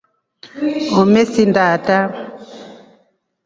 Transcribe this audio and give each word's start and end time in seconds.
Umesinda 1.01 1.61
ata. 1.75 1.97